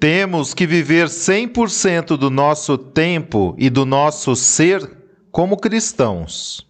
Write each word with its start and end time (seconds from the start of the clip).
Temos 0.00 0.54
que 0.54 0.66
viver 0.66 1.08
100% 1.08 2.16
do 2.16 2.30
nosso 2.30 2.78
tempo 2.78 3.54
e 3.58 3.68
do 3.68 3.84
nosso 3.84 4.34
ser 4.34 4.96
como 5.30 5.58
cristãos. 5.58 6.66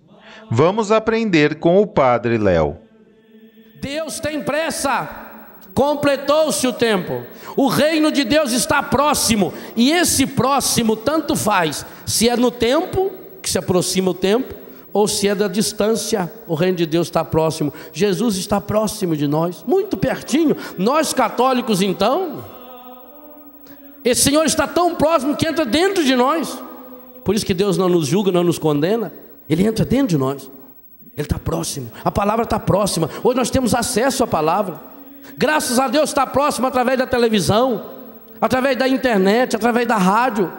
Vamos 0.50 0.90
aprender 0.90 1.60
com 1.60 1.80
o 1.80 1.86
Padre 1.86 2.36
Léo. 2.36 2.78
Deus 3.80 4.18
tem 4.18 4.42
pressa. 4.42 5.08
Completou-se 5.72 6.66
o 6.66 6.72
tempo. 6.72 7.22
O 7.56 7.68
reino 7.68 8.10
de 8.10 8.24
Deus 8.24 8.50
está 8.50 8.82
próximo. 8.82 9.54
E 9.76 9.92
esse 9.92 10.26
próximo 10.26 10.96
tanto 10.96 11.36
faz 11.36 11.86
se 12.04 12.28
é 12.28 12.36
no 12.36 12.50
tempo, 12.50 13.12
que 13.40 13.48
se 13.48 13.58
aproxima 13.58 14.10
o 14.10 14.14
tempo, 14.14 14.56
ou 14.92 15.06
se 15.06 15.28
é 15.28 15.36
da 15.36 15.46
distância, 15.46 16.30
o 16.48 16.54
reino 16.54 16.78
de 16.78 16.86
Deus 16.86 17.06
está 17.06 17.24
próximo. 17.24 17.72
Jesus 17.92 18.36
está 18.36 18.60
próximo 18.60 19.16
de 19.16 19.28
nós, 19.28 19.64
muito 19.64 19.96
pertinho. 19.96 20.56
Nós 20.76 21.14
católicos, 21.14 21.80
então, 21.80 22.44
esse 24.04 24.22
Senhor 24.22 24.44
está 24.44 24.66
tão 24.66 24.94
próximo 24.94 25.36
que 25.36 25.46
entra 25.46 25.64
dentro 25.64 26.02
de 26.04 26.14
nós. 26.16 26.58
Por 27.24 27.34
isso 27.34 27.44
que 27.44 27.54
Deus 27.54 27.76
não 27.76 27.88
nos 27.88 28.06
julga, 28.06 28.32
não 28.32 28.42
nos 28.42 28.58
condena. 28.58 29.12
Ele 29.48 29.66
entra 29.66 29.84
dentro 29.84 30.08
de 30.08 30.18
nós. 30.18 30.50
Ele 31.16 31.26
está 31.26 31.38
próximo. 31.38 31.90
A 32.04 32.10
palavra 32.10 32.44
está 32.44 32.58
próxima. 32.58 33.10
Hoje 33.22 33.36
nós 33.36 33.50
temos 33.50 33.74
acesso 33.74 34.24
à 34.24 34.26
palavra. 34.26 34.80
Graças 35.36 35.78
a 35.78 35.88
Deus 35.88 36.10
está 36.10 36.26
próximo 36.26 36.66
através 36.66 36.98
da 36.98 37.06
televisão, 37.06 37.84
através 38.40 38.76
da 38.76 38.88
internet, 38.88 39.54
através 39.54 39.86
da 39.86 39.96
rádio, 39.96 40.50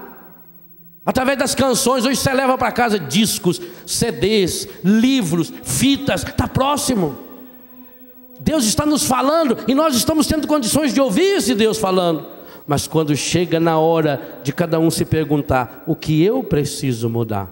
através 1.05 1.37
das 1.37 1.55
canções. 1.55 2.05
Hoje 2.05 2.17
você 2.17 2.31
leva 2.31 2.57
para 2.57 2.71
casa 2.71 2.99
discos, 2.99 3.59
CDs, 3.87 4.67
livros, 4.83 5.51
fitas. 5.63 6.23
Está 6.23 6.47
próximo. 6.47 7.17
Deus 8.39 8.65
está 8.65 8.85
nos 8.85 9.03
falando 9.03 9.57
e 9.67 9.73
nós 9.73 9.95
estamos 9.95 10.27
tendo 10.27 10.47
condições 10.47 10.93
de 10.93 11.01
ouvir 11.01 11.37
esse 11.37 11.55
Deus 11.55 11.77
falando. 11.77 12.40
Mas 12.67 12.87
quando 12.87 13.15
chega 13.15 13.59
na 13.59 13.77
hora 13.79 14.39
de 14.43 14.53
cada 14.53 14.79
um 14.79 14.89
se 14.89 15.05
perguntar: 15.05 15.83
o 15.87 15.95
que 15.95 16.23
eu 16.23 16.43
preciso 16.43 17.09
mudar? 17.09 17.49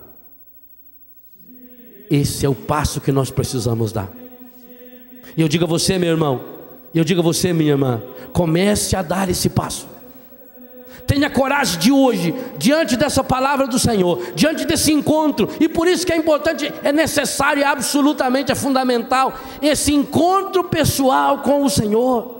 Esse 2.09 2.45
é 2.45 2.49
o 2.49 2.55
passo 2.55 2.99
que 2.99 3.11
nós 3.11 3.29
precisamos 3.29 3.91
dar. 3.91 4.11
E 5.37 5.41
eu 5.41 5.47
digo 5.47 5.65
a 5.65 5.67
você, 5.67 5.97
meu 5.97 6.09
irmão, 6.09 6.41
eu 6.93 7.03
digo 7.03 7.21
a 7.21 7.23
você, 7.23 7.53
minha 7.53 7.71
irmã, 7.71 8.01
comece 8.33 8.95
a 8.95 9.01
dar 9.01 9.29
esse 9.29 9.49
passo. 9.49 9.87
Tenha 11.05 11.29
coragem 11.29 11.79
de 11.79 11.91
hoje, 11.91 12.35
diante 12.57 12.95
dessa 12.95 13.23
palavra 13.23 13.67
do 13.67 13.79
Senhor, 13.79 14.31
diante 14.35 14.65
desse 14.65 14.91
encontro, 14.91 15.49
e 15.59 15.67
por 15.67 15.87
isso 15.87 16.05
que 16.05 16.13
é 16.13 16.15
importante, 16.15 16.71
é 16.83 16.91
necessário, 16.91 17.65
absolutamente 17.65 18.51
é 18.51 18.55
fundamental 18.55 19.33
esse 19.61 19.91
encontro 19.93 20.65
pessoal 20.65 21.39
com 21.39 21.63
o 21.63 21.69
Senhor. 21.69 22.38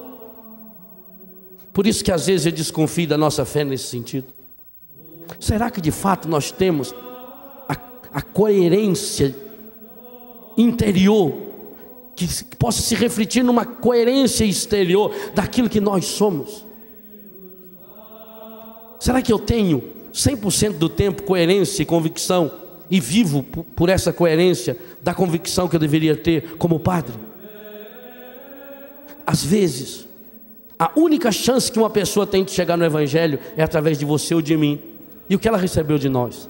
Por 1.79 1.87
isso 1.87 2.03
que 2.03 2.11
às 2.11 2.27
vezes 2.27 2.45
eu 2.45 2.51
desconfio 2.51 3.07
da 3.07 3.17
nossa 3.17 3.45
fé 3.45 3.63
nesse 3.63 3.85
sentido. 3.85 4.27
Será 5.39 5.71
que 5.71 5.79
de 5.79 5.91
fato 5.91 6.27
nós 6.27 6.51
temos 6.51 6.93
a, 7.69 7.77
a 8.11 8.21
coerência 8.21 9.33
interior 10.57 11.33
que 12.17 12.27
possa 12.57 12.81
se 12.81 12.95
refletir 12.95 13.43
numa 13.43 13.63
coerência 13.65 14.43
exterior 14.43 15.15
daquilo 15.33 15.69
que 15.69 15.79
nós 15.79 16.03
somos? 16.03 16.65
Será 18.99 19.21
que 19.21 19.31
eu 19.31 19.39
tenho 19.39 19.81
100% 20.13 20.73
do 20.73 20.89
tempo 20.89 21.23
coerência 21.23 21.81
e 21.81 21.85
convicção 21.85 22.51
e 22.91 22.99
vivo 22.99 23.41
por 23.41 23.87
essa 23.87 24.11
coerência 24.11 24.77
da 25.01 25.13
convicção 25.13 25.69
que 25.69 25.77
eu 25.77 25.79
deveria 25.79 26.17
ter 26.17 26.57
como 26.57 26.77
padre? 26.77 27.13
Às 29.25 29.45
vezes, 29.45 30.08
a 30.79 30.91
única 30.95 31.29
chance 31.29 31.69
que 31.69 31.77
uma 31.77 31.89
pessoa 31.89 32.25
tem 32.25 32.41
de 32.45 32.51
chegar 32.51 32.77
no 32.77 32.85
Evangelho 32.85 33.37
é 33.57 33.61
através 33.61 33.99
de 33.99 34.05
você 34.05 34.33
ou 34.33 34.41
de 34.41 34.55
mim. 34.55 34.79
E 35.29 35.35
o 35.35 35.39
que 35.39 35.45
ela 35.45 35.57
recebeu 35.57 35.97
de 35.97 36.07
nós? 36.07 36.49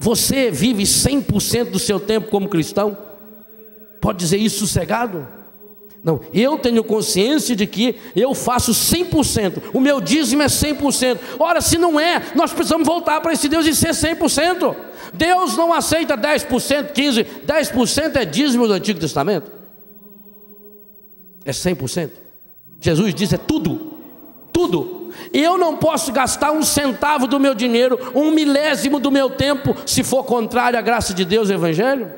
Você 0.00 0.50
vive 0.50 0.82
100% 0.82 1.70
do 1.70 1.78
seu 1.78 2.00
tempo 2.00 2.28
como 2.28 2.48
cristão? 2.48 2.98
Pode 4.00 4.18
dizer 4.18 4.38
isso 4.38 4.66
sossegado? 4.66 5.28
Não, 6.02 6.20
eu 6.32 6.58
tenho 6.58 6.82
consciência 6.82 7.54
de 7.54 7.66
que 7.66 7.94
eu 8.16 8.34
faço 8.34 8.72
100%, 8.72 9.70
o 9.74 9.80
meu 9.80 10.00
dízimo 10.00 10.42
é 10.42 10.46
100%. 10.46 11.18
Ora, 11.38 11.60
se 11.60 11.76
não 11.76 12.00
é, 12.00 12.32
nós 12.34 12.52
precisamos 12.52 12.86
voltar 12.86 13.20
para 13.20 13.34
esse 13.34 13.48
Deus 13.48 13.66
e 13.66 13.74
ser 13.74 13.90
100%. 13.90 14.74
Deus 15.12 15.56
não 15.56 15.72
aceita 15.72 16.16
10%, 16.16 16.92
15%, 16.92 17.26
10% 17.46 18.16
é 18.16 18.24
dízimo 18.24 18.66
do 18.66 18.72
Antigo 18.72 18.98
Testamento. 18.98 19.52
É 21.44 21.52
100%. 21.52 22.19
Jesus 22.80 23.14
diz: 23.14 23.32
é 23.32 23.38
tudo, 23.38 23.94
tudo. 24.52 25.12
Eu 25.32 25.58
não 25.58 25.76
posso 25.76 26.12
gastar 26.12 26.50
um 26.52 26.62
centavo 26.62 27.26
do 27.26 27.38
meu 27.38 27.54
dinheiro, 27.54 27.98
um 28.14 28.30
milésimo 28.30 28.98
do 28.98 29.10
meu 29.10 29.28
tempo, 29.28 29.76
se 29.84 30.02
for 30.02 30.24
contrário 30.24 30.78
à 30.78 30.82
graça 30.82 31.12
de 31.12 31.24
Deus 31.24 31.50
e 31.50 31.52
Evangelho. 31.52 32.10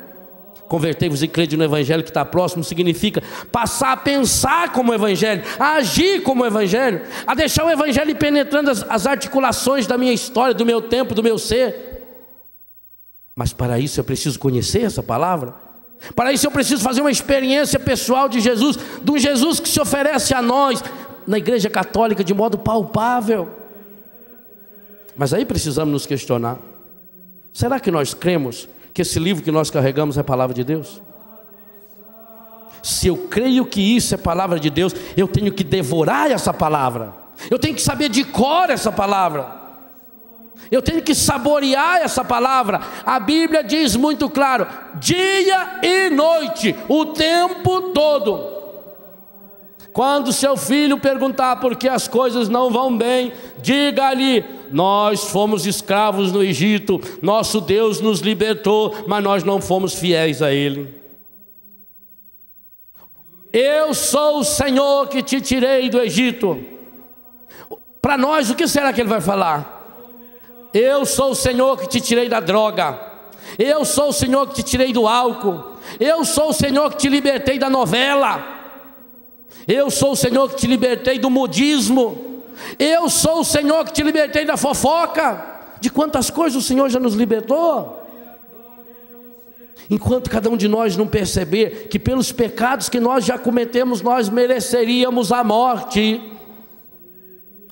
Convertei-vos 0.67 1.21
e 1.21 1.27
crede 1.27 1.57
no 1.57 1.63
Evangelho 1.63 2.01
que 2.01 2.09
está 2.09 2.23
próximo 2.23 2.63
significa 2.63 3.21
passar 3.51 3.91
a 3.91 3.97
pensar 3.97 4.71
como 4.71 4.91
o 4.91 4.95
Evangelho, 4.95 5.43
a 5.59 5.73
agir 5.73 6.23
como 6.23 6.43
o 6.43 6.47
Evangelho, 6.47 7.01
a 7.27 7.35
deixar 7.35 7.65
o 7.65 7.69
Evangelho 7.69 8.15
penetrando 8.15 8.71
as, 8.71 8.83
as 8.89 9.05
articulações 9.05 9.85
da 9.85 9.97
minha 9.97 10.13
história, 10.13 10.53
do 10.53 10.65
meu 10.65 10.81
tempo, 10.81 11.13
do 11.13 11.21
meu 11.21 11.37
ser. 11.37 11.93
Mas 13.35 13.51
para 13.51 13.77
isso 13.77 13.99
eu 13.99 14.03
preciso 14.03 14.39
conhecer 14.39 14.83
essa 14.83 15.03
palavra. 15.03 15.62
Para 16.15 16.33
isso 16.33 16.45
eu 16.45 16.51
preciso 16.51 16.83
fazer 16.83 17.01
uma 17.01 17.11
experiência 17.11 17.79
pessoal 17.79 18.27
de 18.27 18.39
Jesus, 18.39 18.77
de 19.01 19.11
um 19.11 19.17
Jesus 19.17 19.59
que 19.59 19.69
se 19.69 19.79
oferece 19.79 20.33
a 20.33 20.41
nós 20.41 20.83
na 21.25 21.37
Igreja 21.37 21.69
Católica 21.69 22.23
de 22.23 22.33
modo 22.33 22.57
palpável. 22.57 23.49
Mas 25.15 25.33
aí 25.33 25.45
precisamos 25.45 25.91
nos 25.91 26.05
questionar: 26.05 26.57
será 27.53 27.79
que 27.79 27.91
nós 27.91 28.13
cremos 28.13 28.67
que 28.93 29.01
esse 29.01 29.17
livro 29.17 29.43
que 29.43 29.51
nós 29.51 29.69
carregamos 29.71 30.17
é 30.17 30.21
a 30.21 30.23
palavra 30.23 30.53
de 30.53 30.63
Deus? 30.63 31.01
Se 32.81 33.07
eu 33.07 33.15
creio 33.29 33.65
que 33.65 33.79
isso 33.79 34.13
é 34.13 34.17
palavra 34.17 34.59
de 34.59 34.69
Deus, 34.69 34.93
eu 35.15 35.27
tenho 35.27 35.53
que 35.53 35.63
devorar 35.63 36.29
essa 36.29 36.53
palavra, 36.53 37.13
eu 37.49 37.57
tenho 37.57 37.73
que 37.73 37.81
saber 37.81 38.09
de 38.09 38.25
cor 38.25 38.69
essa 38.69 38.91
palavra. 38.91 39.62
Eu 40.73 40.81
tenho 40.81 41.03
que 41.03 41.13
saborear 41.13 42.01
essa 42.01 42.25
palavra. 42.25 42.81
A 43.05 43.19
Bíblia 43.19 43.63
diz 43.63 43.95
muito 43.95 44.27
claro: 44.27 44.65
dia 44.95 45.79
e 45.83 46.09
noite, 46.09 46.75
o 46.89 47.05
tempo 47.05 47.91
todo. 47.93 48.51
Quando 49.93 50.33
seu 50.33 50.57
filho 50.57 50.97
perguntar 50.97 51.57
por 51.57 51.75
que 51.75 51.87
as 51.87 52.07
coisas 52.07 52.49
não 52.49 52.71
vão 52.71 52.97
bem, 52.97 53.31
diga-lhe: 53.61 54.43
Nós 54.71 55.25
fomos 55.25 55.67
escravos 55.67 56.31
no 56.31 56.43
Egito, 56.43 56.99
nosso 57.21 57.61
Deus 57.61 58.01
nos 58.01 58.21
libertou, 58.21 58.95
mas 59.05 59.23
nós 59.23 59.43
não 59.43 59.61
fomos 59.61 59.93
fiéis 59.93 60.41
a 60.41 60.51
Ele. 60.51 60.89
Eu 63.53 63.93
sou 63.93 64.39
o 64.39 64.43
Senhor 64.43 65.07
que 65.07 65.21
te 65.21 65.39
tirei 65.39 65.87
do 65.87 66.01
Egito. 66.01 66.59
para 68.01 68.17
nós, 68.17 68.49
o 68.49 68.55
que 68.55 68.67
será 68.67 68.91
que 68.91 68.99
ele 68.99 69.09
vai 69.09 69.21
falar? 69.21 69.72
Eu 70.73 71.05
sou 71.05 71.31
o 71.31 71.35
Senhor 71.35 71.77
que 71.77 71.87
te 71.87 72.01
tirei 72.01 72.27
da 72.27 72.39
droga. 72.39 72.99
Eu 73.59 73.85
sou 73.85 74.09
o 74.09 74.13
Senhor 74.13 74.47
que 74.47 74.55
te 74.55 74.63
tirei 74.63 74.91
do 74.91 75.07
álcool. 75.07 75.73
Eu 75.99 76.25
sou 76.25 76.49
o 76.49 76.53
Senhor 76.53 76.89
que 76.91 76.97
te 76.97 77.09
libertei 77.09 77.59
da 77.59 77.69
novela. 77.69 78.43
Eu 79.67 79.91
sou 79.91 80.13
o 80.13 80.15
Senhor 80.15 80.49
que 80.49 80.55
te 80.55 80.67
libertei 80.67 81.19
do 81.19 81.29
modismo. 81.29 82.43
Eu 82.79 83.09
sou 83.09 83.41
o 83.41 83.45
Senhor 83.45 83.85
que 83.85 83.93
te 83.93 84.01
libertei 84.01 84.45
da 84.45 84.57
fofoca. 84.57 85.51
De 85.79 85.89
quantas 85.89 86.29
coisas 86.29 86.63
o 86.63 86.65
Senhor 86.65 86.89
já 86.89 86.99
nos 86.99 87.13
libertou? 87.13 88.01
Enquanto 89.89 90.29
cada 90.29 90.49
um 90.49 90.57
de 90.57 90.67
nós 90.67 90.95
não 90.95 91.05
perceber 91.05 91.87
que 91.89 91.99
pelos 91.99 92.31
pecados 92.31 92.89
que 92.89 92.99
nós 92.99 93.25
já 93.25 93.37
cometemos, 93.37 94.01
nós 94.01 94.29
mereceríamos 94.29 95.31
a 95.31 95.43
morte. 95.43 96.21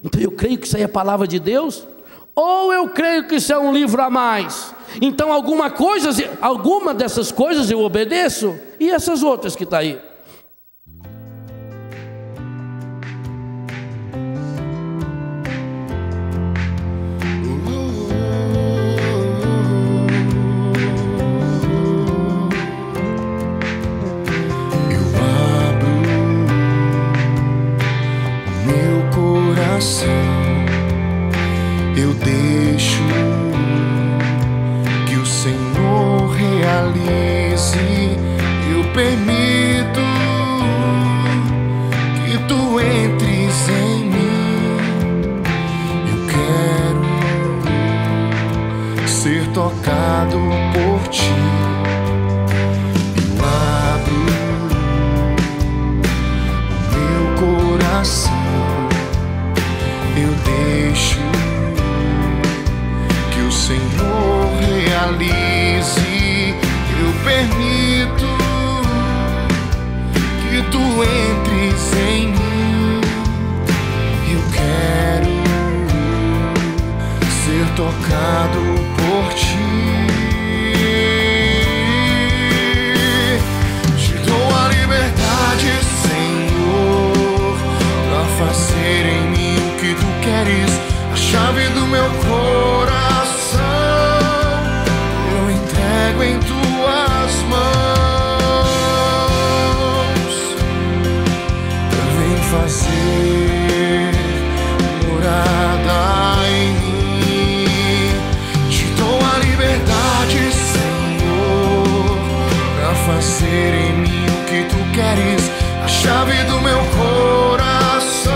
Então 0.03 0.19
eu 0.19 0.31
creio 0.31 0.57
que 0.57 0.68
isso 0.68 0.75
aí 0.75 0.83
é 0.83 0.88
palavra 0.88 1.27
de 1.27 1.39
Deus, 1.39 1.88
ou 2.36 2.74
eu 2.74 2.89
creio 2.89 3.28
que 3.28 3.36
isso 3.36 3.51
é 3.54 3.57
um 3.57 3.74
livro 3.74 4.01
a 4.01 4.10
mais. 4.10 4.74
Então 5.01 5.31
alguma 5.31 5.69
coisa, 5.69 6.10
alguma 6.42 6.94
dessas 6.94 7.31
coisas 7.31 7.69
eu 7.72 7.81
obedeço, 7.81 8.57
e 8.80 8.89
essas 8.89 9.24
outras 9.24 9.56
que 9.56 9.63
está 9.63 9.80
aí? 9.80 10.00
tocado 49.62 50.40
por 50.74 51.08
ti. 51.10 51.61
meu 91.92 92.10
coração 92.10 93.60
eu 95.36 95.52
entrego 95.52 96.24
em 96.24 96.40
tuas 96.40 97.34
mãos. 97.50 98.72
Vem 102.18 102.38
fazer 102.50 104.12
morada 105.06 106.48
em 106.48 106.72
mim. 106.80 108.12
Te 108.70 108.86
dou 108.98 109.20
a 109.20 109.40
liberdade, 109.40 110.40
Senhor, 110.54 112.18
pra 112.78 112.92
fazer 112.96 113.72
em 113.74 113.94
mim 113.98 114.26
o 114.28 114.46
que 114.46 114.64
tu 114.70 114.80
queres. 114.94 115.52
A 115.84 115.88
chave 115.90 116.42
do 116.46 116.62
meu 116.62 116.80
coração 116.96 118.32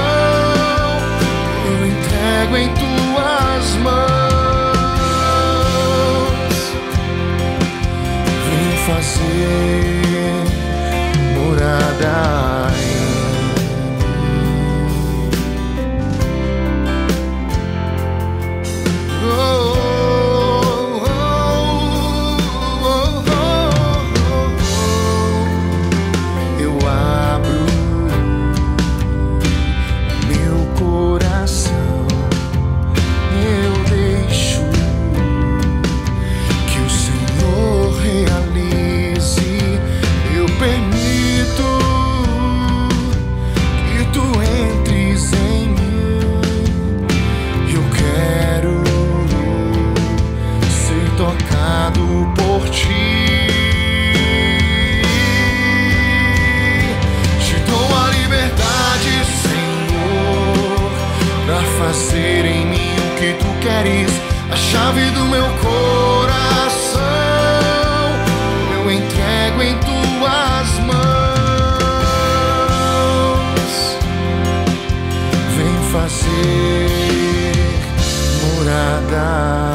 eu 1.68 1.88
entrego 1.88 2.58
em 2.58 2.70
tu 2.74 2.85
você, 9.16 10.44
morada. 11.34 12.35
morada. 78.42 79.75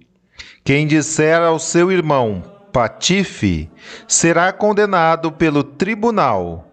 Quem 0.63 0.85
disser 0.85 1.41
ao 1.41 1.57
seu 1.57 1.91
irmão, 1.91 2.43
patife, 2.71 3.69
será 4.07 4.53
condenado 4.53 5.31
pelo 5.31 5.63
tribunal. 5.63 6.67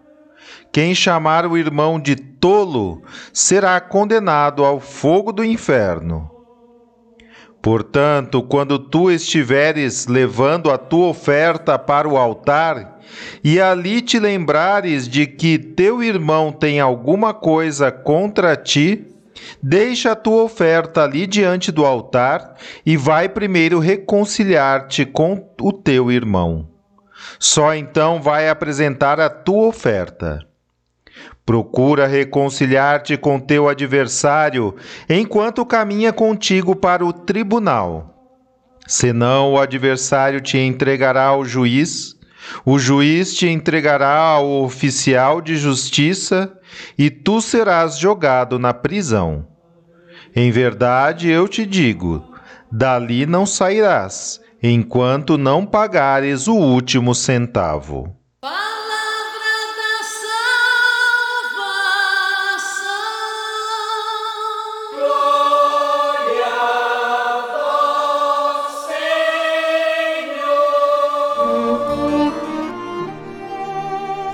Quem 0.71 0.93
chamar 0.93 1.47
o 1.47 1.57
irmão 1.57 1.99
de 1.99 2.15
tolo 2.15 3.01
será 3.33 3.81
condenado 3.81 4.63
ao 4.63 4.79
fogo 4.79 5.31
do 5.31 5.43
inferno. 5.43 6.29
Portanto, 7.61 8.43
quando 8.43 8.77
tu 8.77 9.09
estiveres 9.09 10.05
levando 10.05 10.69
a 10.71 10.77
tua 10.77 11.07
oferta 11.07 11.77
para 11.77 12.07
o 12.07 12.15
altar, 12.15 12.99
e 13.43 13.59
ali 13.59 14.01
te 14.01 14.19
lembrares 14.19 15.07
de 15.07 15.25
que 15.25 15.57
teu 15.57 16.03
irmão 16.03 16.51
tem 16.51 16.79
alguma 16.79 17.33
coisa 17.33 17.91
contra 17.91 18.55
ti, 18.55 19.08
Deixa 19.61 20.11
a 20.11 20.15
tua 20.15 20.43
oferta 20.43 21.03
ali 21.03 21.27
diante 21.27 21.71
do 21.71 21.85
altar 21.85 22.55
e 22.85 22.95
vai 22.95 23.27
primeiro 23.27 23.79
reconciliar-te 23.79 25.05
com 25.05 25.49
o 25.61 25.73
teu 25.73 26.11
irmão. 26.11 26.67
Só 27.37 27.73
então 27.75 28.21
vai 28.21 28.49
apresentar 28.49 29.19
a 29.19 29.29
tua 29.29 29.67
oferta. 29.67 30.45
Procura 31.45 32.05
reconciliar-te 32.05 33.17
com 33.17 33.39
teu 33.39 33.67
adversário 33.67 34.75
enquanto 35.09 35.65
caminha 35.65 36.13
contigo 36.13 36.75
para 36.75 37.03
o 37.05 37.11
tribunal. 37.11 38.15
Senão 38.87 39.53
o 39.53 39.59
adversário 39.59 40.41
te 40.41 40.57
entregará 40.57 41.25
ao 41.25 41.45
juiz, 41.45 42.15
o 42.65 42.77
juiz 42.77 43.33
te 43.33 43.47
entregará 43.47 44.17
ao 44.17 44.63
oficial 44.63 45.41
de 45.41 45.57
justiça 45.57 46.51
e 46.97 47.09
tu 47.09 47.41
serás 47.41 47.97
jogado 47.97 48.59
na 48.59 48.73
prisão. 48.73 49.47
Em 50.35 50.51
verdade 50.51 51.29
eu 51.29 51.47
te 51.47 51.65
digo: 51.65 52.23
dali 52.71 53.25
não 53.25 53.45
sairás, 53.45 54.39
enquanto 54.61 55.37
não 55.37 55.65
pagares 55.65 56.47
o 56.47 56.55
último 56.55 57.15
centavo. 57.15 58.18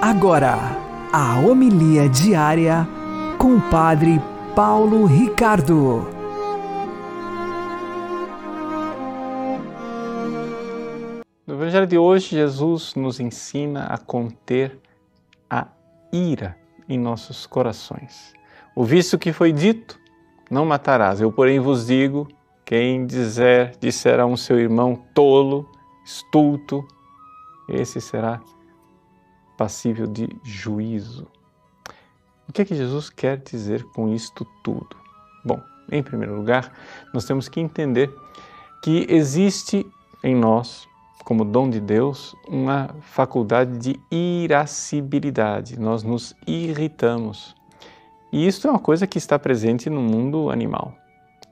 Agora, 0.07 0.59
a 1.11 1.39
homilia 1.39 2.07
diária 2.07 2.87
com 3.39 3.55
o 3.55 3.61
Padre 3.71 4.21
Paulo 4.55 5.07
Ricardo. 5.07 6.07
No 11.47 11.55
Evangelho 11.55 11.87
de 11.87 11.97
hoje, 11.97 12.35
Jesus 12.35 12.93
nos 12.93 13.19
ensina 13.19 13.85
a 13.85 13.97
conter 13.97 14.79
a 15.49 15.69
ira 16.13 16.55
em 16.87 16.99
nossos 16.99 17.47
corações. 17.47 18.31
O 18.75 18.83
visto 18.83 19.17
que 19.17 19.33
foi 19.33 19.51
dito, 19.51 19.99
não 20.51 20.67
matarás. 20.67 21.19
Eu, 21.19 21.31
porém, 21.31 21.59
vos 21.59 21.87
digo: 21.87 22.27
quem 22.63 23.07
dizer, 23.07 23.75
disser 23.79 24.19
a 24.19 24.25
um 24.27 24.37
seu 24.37 24.59
irmão 24.59 25.03
tolo, 25.15 25.67
estulto, 26.05 26.85
esse 27.67 27.99
será 27.99 28.39
passível 29.57 30.07
de 30.07 30.29
juízo. 30.43 31.27
O 32.47 32.53
que 32.53 32.61
é 32.61 32.65
que 32.65 32.75
Jesus 32.75 33.09
quer 33.09 33.37
dizer 33.37 33.83
com 33.85 34.13
isto 34.13 34.45
tudo? 34.63 34.95
Bom, 35.43 35.61
em 35.91 36.01
primeiro 36.03 36.35
lugar, 36.35 36.71
nós 37.13 37.25
temos 37.25 37.49
que 37.49 37.59
entender 37.59 38.13
que 38.83 39.05
existe 39.09 39.85
em 40.23 40.35
nós, 40.35 40.87
como 41.23 41.43
dom 41.43 41.69
de 41.69 41.79
Deus, 41.79 42.35
uma 42.47 42.95
faculdade 43.01 43.77
de 43.77 43.99
irascibilidade. 44.11 45.79
Nós 45.79 46.03
nos 46.03 46.35
irritamos. 46.45 47.55
E 48.31 48.45
isso 48.45 48.67
é 48.67 48.69
uma 48.69 48.79
coisa 48.79 49.07
que 49.07 49.17
está 49.17 49.39
presente 49.39 49.89
no 49.89 50.01
mundo 50.01 50.49
animal. 50.49 50.95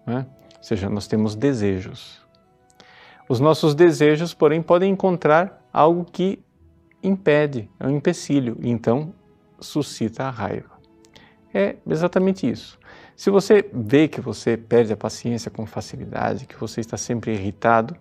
Né? 0.05 0.25
Ou 0.57 0.63
seja, 0.63 0.89
nós 0.89 1.07
temos 1.07 1.35
desejos. 1.35 2.21
Os 3.27 3.39
nossos 3.39 3.73
desejos, 3.73 4.33
porém, 4.33 4.61
podem 4.61 4.91
encontrar 4.91 5.61
algo 5.71 6.05
que 6.05 6.39
impede, 7.03 7.69
é 7.79 7.85
um 7.85 7.91
empecilho, 7.91 8.57
e 8.61 8.69
então 8.69 9.13
suscita 9.59 10.23
a 10.23 10.29
raiva. 10.29 10.71
É 11.53 11.75
exatamente 11.87 12.49
isso. 12.49 12.79
Se 13.15 13.29
você 13.29 13.69
vê 13.71 14.07
que 14.07 14.19
você 14.19 14.57
perde 14.57 14.91
a 14.91 14.97
paciência 14.97 15.51
com 15.51 15.65
facilidade, 15.65 16.47
que 16.47 16.55
você 16.55 16.81
está 16.81 16.97
sempre 16.97 17.33
irritado, 17.33 17.95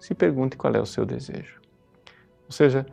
se 0.00 0.14
pergunte 0.14 0.56
qual 0.56 0.74
é 0.74 0.80
o 0.80 0.86
seu 0.86 1.06
desejo. 1.06 1.60
Ou 2.46 2.52
seja, 2.52 2.84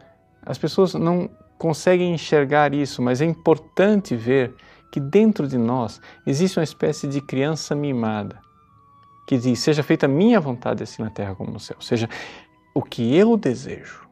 as 0.43 0.57
pessoas 0.57 0.93
não 0.93 1.29
conseguem 1.57 2.13
enxergar 2.13 2.73
isso, 2.73 3.01
mas 3.01 3.21
é 3.21 3.25
importante 3.25 4.15
ver 4.15 4.53
que 4.91 4.99
dentro 4.99 5.47
de 5.47 5.57
nós 5.57 5.99
existe 6.25 6.59
uma 6.59 6.63
espécie 6.63 7.07
de 7.07 7.19
criança 7.21 7.75
mimada 7.75 8.39
que 9.27 9.37
diz: 9.37 9.59
Seja 9.59 9.81
feita 9.81 10.05
a 10.05 10.09
minha 10.09 10.39
vontade, 10.39 10.83
assim 10.83 11.01
na 11.01 11.09
terra 11.09 11.33
como 11.33 11.51
no 11.51 11.59
céu. 11.59 11.77
Ou 11.77 11.83
seja, 11.83 12.09
o 12.73 12.81
que 12.81 13.15
eu 13.15 13.37
desejo 13.37 14.10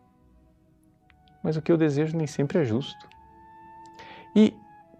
mas 1.44 1.58
o 1.58 1.62
que 1.62 1.72
eu 1.72 1.78
desejo 1.78 2.18
nem 2.18 2.28
sempre 2.28 2.60
é 2.60 2.66
justo. 2.66 3.08
E, 4.36 4.54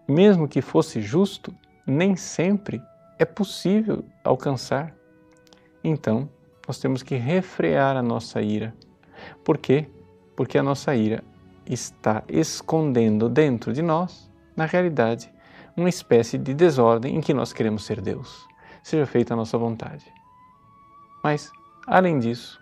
mesmo 0.08 0.48
que 0.48 0.60
fosse 0.60 1.00
justo, 1.00 1.54
nem 1.86 2.16
sempre 2.16 2.82
é 3.18 3.24
possível 3.24 4.04
alcançar. 4.24 4.94
Então, 5.82 6.28
nós 6.66 6.78
temos 6.78 7.02
que 7.02 7.16
refrear 7.16 7.96
a 7.96 8.02
nossa 8.02 8.40
ira. 8.40 8.74
Por 9.44 9.58
quê? 9.58 9.88
Porque 10.36 10.56
a 10.56 10.62
nossa 10.62 10.94
ira 10.94 11.22
está 11.66 12.22
escondendo 12.28 13.28
dentro 13.28 13.72
de 13.72 13.82
nós, 13.82 14.30
na 14.56 14.66
realidade, 14.66 15.32
uma 15.76 15.88
espécie 15.88 16.38
de 16.38 16.54
desordem 16.54 17.16
em 17.16 17.20
que 17.20 17.34
nós 17.34 17.52
queremos 17.52 17.84
ser 17.84 18.00
Deus. 18.00 18.46
Seja 18.82 19.06
feita 19.06 19.34
a 19.34 19.36
nossa 19.36 19.58
vontade. 19.58 20.04
Mas, 21.22 21.50
além 21.86 22.18
disso, 22.18 22.58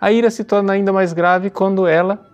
a 0.00 0.10
ira 0.10 0.30
se 0.30 0.44
torna 0.44 0.72
ainda 0.72 0.92
mais 0.92 1.12
grave 1.12 1.50
quando 1.50 1.86
ela 1.86 2.29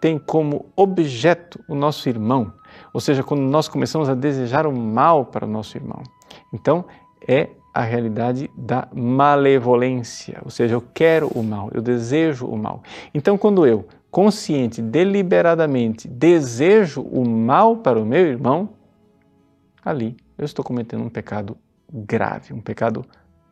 tem 0.00 0.18
como 0.18 0.66
objeto 0.74 1.62
o 1.68 1.74
nosso 1.74 2.08
irmão, 2.08 2.52
ou 2.92 3.00
seja, 3.00 3.22
quando 3.22 3.42
nós 3.42 3.68
começamos 3.68 4.08
a 4.08 4.14
desejar 4.14 4.66
o 4.66 4.72
mal 4.72 5.26
para 5.26 5.44
o 5.44 5.48
nosso 5.48 5.76
irmão. 5.76 6.02
Então, 6.52 6.84
é 7.28 7.50
a 7.72 7.82
realidade 7.82 8.50
da 8.56 8.88
malevolência, 8.92 10.40
ou 10.44 10.50
seja, 10.50 10.74
eu 10.74 10.82
quero 10.94 11.28
o 11.28 11.42
mal, 11.42 11.70
eu 11.72 11.80
desejo 11.80 12.46
o 12.46 12.56
mal. 12.56 12.82
Então, 13.14 13.38
quando 13.38 13.66
eu, 13.66 13.86
consciente, 14.10 14.82
deliberadamente, 14.82 16.08
desejo 16.08 17.02
o 17.02 17.28
mal 17.28 17.76
para 17.76 18.00
o 18.00 18.04
meu 18.04 18.26
irmão, 18.26 18.70
ali 19.84 20.16
eu 20.36 20.44
estou 20.44 20.64
cometendo 20.64 21.04
um 21.04 21.08
pecado 21.08 21.56
grave, 21.92 22.52
um 22.52 22.60
pecado 22.60 23.04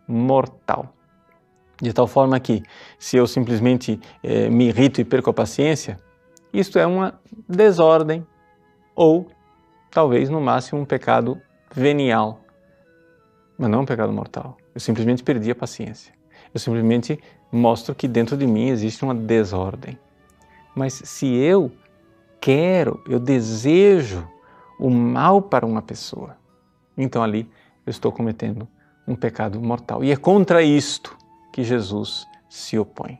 mortal. 0.07 0.95
De 1.81 1.93
tal 1.93 2.09
forma 2.09 2.41
que, 2.41 2.63
se 2.99 3.17
eu 3.17 3.27
simplesmente 3.27 4.01
eh, 4.23 4.49
me 4.49 4.67
irrito 4.69 5.01
e 5.01 5.05
perco 5.05 5.31
a 5.31 5.33
paciência, 5.33 5.97
isto 6.53 6.79
é 6.79 6.87
uma 6.87 7.21
desordem 7.49 8.27
ou 8.95 9.31
talvez 9.91 10.29
no 10.29 10.41
máximo 10.41 10.81
um 10.81 10.85
pecado 10.85 11.41
venial, 11.75 12.41
mas 13.57 13.71
não 13.71 13.83
um 13.83 13.87
pecado 13.87 14.13
mortal. 14.13 14.57
Eu 14.75 14.81
simplesmente 14.81 15.23
perdi 15.23 15.51
a 15.51 15.55
paciência. 15.55 16.13
Eu 16.53 16.61
simplesmente 16.61 17.19
mostro 17.51 17.95
que 17.95 18.09
dentro 18.09 18.37
de 18.37 18.47
mim 18.47 18.69
existe 18.69 19.05
uma 19.05 19.15
desordem. 19.15 19.99
Mas 20.75 20.95
se 20.95 21.27
eu 21.27 21.73
quero, 22.41 23.03
eu 23.09 23.19
desejo 23.19 24.27
o 24.79 24.89
mal 24.89 25.43
para 25.43 25.67
uma 25.67 25.83
pessoa, 25.83 26.37
então 26.97 27.23
ali 27.23 27.51
eu 27.85 27.91
estou 27.91 28.13
cometendo 28.13 28.69
um 29.07 29.17
pecado 29.17 29.61
mortal. 29.61 30.05
E 30.05 30.13
é 30.13 30.17
contra 30.17 30.63
isto 30.63 31.17
que 31.53 31.65
Jesus 31.65 32.27
se 32.49 32.79
opõe. 32.79 33.19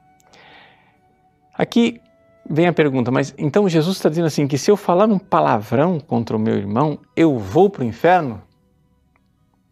Aqui 1.55 2.01
vem 2.49 2.67
a 2.67 2.73
pergunta, 2.73 3.11
mas 3.11 3.35
então 3.37 3.69
Jesus 3.69 3.97
está 3.97 4.09
dizendo 4.09 4.27
assim: 4.27 4.47
que 4.47 4.59
se 4.59 4.71
eu 4.71 4.77
falar 4.77 5.09
um 5.09 5.19
palavrão 5.19 6.01
contra 6.01 6.37
o 6.37 6.41
meu 6.41 6.57
irmão, 6.57 6.99
eu 7.15 7.39
vou 7.39 7.69
para 7.69 7.83
o 7.83 7.87
inferno? 7.87 8.43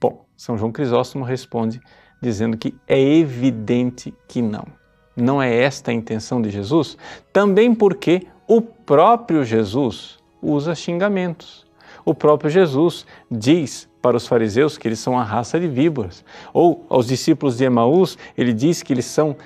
Bom, 0.01 0.25
São 0.37 0.59
João 0.59 0.73
Crisóstomo 0.73 1.25
responde 1.25 1.81
dizendo 2.21 2.57
que 2.57 2.75
é 2.87 3.01
evidente 3.01 4.13
que 4.29 4.43
não. 4.43 4.67
Não 5.17 5.43
é 5.43 5.55
esta 5.55 5.91
a 5.91 5.95
intenção 5.95 6.43
de 6.43 6.51
Jesus, 6.51 6.97
também 7.33 7.75
porque 7.75 8.27
o 8.47 8.61
próprio 8.61 9.45
Jesus 9.45 10.19
usa 10.43 10.75
xingamentos. 10.75 11.67
O 12.05 12.15
próprio 12.15 12.51
Jesus 12.51 13.07
diz 13.31 13.89
para 14.01 14.17
os 14.17 14.27
fariseus 14.27 14.79
que 14.79 14.87
eles 14.87 14.99
são 14.99 15.19
a 15.19 15.25
raça 15.25 15.59
de 15.59 15.67
víboras, 15.67 16.25
ou 16.53 16.85
aos 16.89 17.07
discípulos 17.07 17.57
de 17.57 17.65
Emaús, 17.65 18.17
ele 18.37 18.53
diz 18.53 18.83
que 18.83 18.93
eles 18.93 19.07
são 19.07 19.37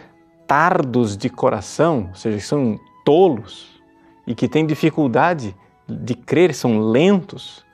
tardos 0.47 1.17
de 1.17 1.31
coração, 1.31 2.09
ou 2.11 2.15
seja, 2.15 2.41
são 2.41 2.79
tolos 3.11 3.83
e 4.25 4.37
que 4.37 4.49
têm 4.49 4.64
dificuldade 4.64 5.57
de 5.88 6.14
crer, 6.14 6.55
são 6.55 6.79
lentos. 6.79 7.67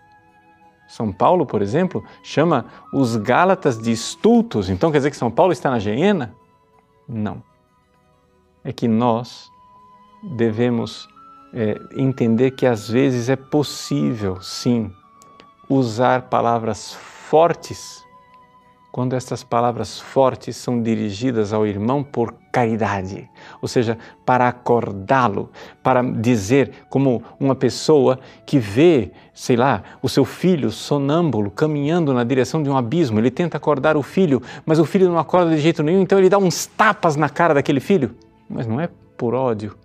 São 0.88 1.12
Paulo, 1.12 1.44
por 1.44 1.60
exemplo, 1.60 2.02
chama 2.22 2.64
os 2.90 3.16
Gálatas 3.16 3.78
de 3.78 3.92
estultos. 3.92 4.70
Então 4.70 4.90
quer 4.90 4.96
dizer 4.96 5.10
que 5.10 5.16
São 5.18 5.30
Paulo 5.30 5.52
está 5.52 5.70
na 5.70 5.78
geena? 5.78 6.34
Não. 7.06 7.42
É 8.64 8.72
que 8.72 8.88
nós 8.88 9.52
devemos 10.22 11.06
é, 11.52 11.78
entender 11.94 12.52
que 12.52 12.64
às 12.64 12.88
vezes 12.88 13.28
é 13.28 13.36
possível, 13.36 14.40
sim, 14.40 14.90
usar 15.68 16.30
palavras 16.30 16.94
fortes 16.94 18.05
quando 18.96 19.12
estas 19.12 19.44
palavras 19.44 20.00
fortes 20.00 20.56
são 20.56 20.80
dirigidas 20.82 21.52
ao 21.52 21.66
irmão 21.66 22.02
por 22.02 22.32
caridade, 22.50 23.28
ou 23.60 23.68
seja, 23.68 23.98
para 24.24 24.48
acordá-lo, 24.48 25.50
para 25.82 26.00
dizer 26.00 26.72
como 26.88 27.22
uma 27.38 27.54
pessoa 27.54 28.18
que 28.46 28.58
vê, 28.58 29.10
sei 29.34 29.54
lá, 29.54 29.82
o 30.00 30.08
seu 30.08 30.24
filho 30.24 30.70
sonâmbulo 30.70 31.50
caminhando 31.50 32.14
na 32.14 32.24
direção 32.24 32.62
de 32.62 32.70
um 32.70 32.76
abismo, 32.78 33.18
ele 33.18 33.30
tenta 33.30 33.58
acordar 33.58 33.98
o 33.98 34.02
filho, 34.02 34.40
mas 34.64 34.78
o 34.78 34.86
filho 34.86 35.10
não 35.10 35.18
acorda 35.18 35.50
de 35.50 35.58
jeito 35.60 35.82
nenhum, 35.82 36.00
então 36.00 36.18
ele 36.18 36.30
dá 36.30 36.38
uns 36.38 36.64
tapas 36.64 37.16
na 37.16 37.28
cara 37.28 37.52
daquele 37.52 37.80
filho, 37.80 38.16
mas 38.48 38.66
não 38.66 38.80
é 38.80 38.88
por 39.14 39.34
ódio, 39.34 39.76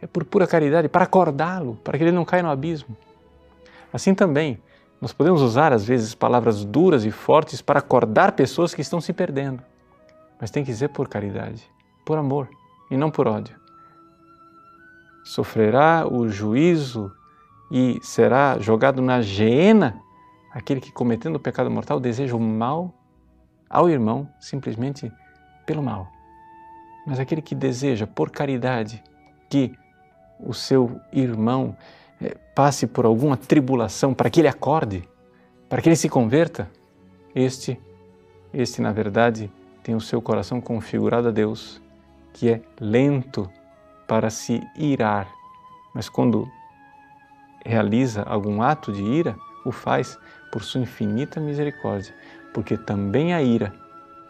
é 0.00 0.06
por 0.06 0.24
pura 0.24 0.46
caridade, 0.46 0.88
para 0.88 1.02
acordá-lo, 1.02 1.80
para 1.82 1.98
que 1.98 2.04
ele 2.04 2.12
não 2.12 2.24
caia 2.24 2.44
no 2.44 2.50
abismo. 2.50 2.96
Assim 3.92 4.14
também, 4.14 4.60
nós 5.00 5.12
podemos 5.12 5.42
usar, 5.42 5.72
às 5.72 5.84
vezes, 5.84 6.14
palavras 6.14 6.64
duras 6.64 7.04
e 7.04 7.10
fortes 7.10 7.60
para 7.60 7.80
acordar 7.80 8.32
pessoas 8.32 8.74
que 8.74 8.80
estão 8.80 9.00
se 9.00 9.12
perdendo. 9.12 9.62
Mas 10.40 10.50
tem 10.50 10.64
que 10.64 10.74
ser 10.74 10.88
por 10.88 11.08
caridade, 11.08 11.70
por 12.04 12.18
amor 12.18 12.48
e 12.90 12.96
não 12.96 13.10
por 13.10 13.28
ódio. 13.28 13.56
Sofrerá 15.24 16.06
o 16.10 16.28
juízo 16.28 17.12
e 17.70 17.98
será 18.02 18.58
jogado 18.58 19.02
na 19.02 19.20
geena 19.20 20.00
aquele 20.52 20.80
que, 20.80 20.92
cometendo 20.92 21.36
o 21.36 21.40
pecado 21.40 21.70
mortal, 21.70 22.00
deseja 22.00 22.34
o 22.34 22.40
mal 22.40 22.94
ao 23.68 23.90
irmão 23.90 24.28
simplesmente 24.40 25.12
pelo 25.66 25.82
mal. 25.82 26.08
Mas 27.06 27.18
aquele 27.18 27.42
que 27.42 27.54
deseja, 27.54 28.06
por 28.06 28.30
caridade, 28.30 29.02
que 29.50 29.76
o 30.38 30.54
seu 30.54 31.00
irmão 31.12 31.76
passe 32.54 32.86
por 32.86 33.04
alguma 33.04 33.36
tribulação 33.36 34.14
para 34.14 34.30
que 34.30 34.40
ele 34.40 34.48
acorde, 34.48 35.06
para 35.68 35.82
que 35.82 35.88
ele 35.88 35.96
se 35.96 36.08
converta, 36.08 36.70
este, 37.34 37.78
este 38.52 38.80
na 38.80 38.92
verdade 38.92 39.50
tem 39.82 39.94
o 39.94 40.00
seu 40.00 40.22
coração 40.22 40.60
configurado 40.60 41.28
a 41.28 41.30
Deus, 41.30 41.80
que 42.32 42.50
é 42.50 42.62
lento 42.80 43.50
para 44.06 44.30
se 44.30 44.62
irar, 44.76 45.28
mas 45.94 46.08
quando 46.08 46.50
realiza 47.64 48.22
algum 48.22 48.62
ato 48.62 48.92
de 48.92 49.02
ira, 49.02 49.36
o 49.64 49.72
faz 49.72 50.18
por 50.52 50.62
sua 50.62 50.80
infinita 50.80 51.40
misericórdia, 51.40 52.14
porque 52.54 52.76
também 52.76 53.34
a 53.34 53.42
ira 53.42 53.74